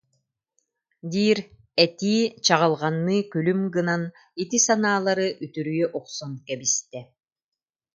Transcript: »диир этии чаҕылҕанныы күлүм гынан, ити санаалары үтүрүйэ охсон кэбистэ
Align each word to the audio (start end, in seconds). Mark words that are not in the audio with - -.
»диир 1.11 1.37
этии 1.83 2.21
чаҕылҕанныы 2.45 3.21
күлүм 3.31 3.61
гынан, 3.75 4.03
ити 4.43 4.57
санаалары 4.65 5.27
үтүрүйэ 5.45 5.85
охсон 5.99 6.31
кэбистэ 6.47 6.99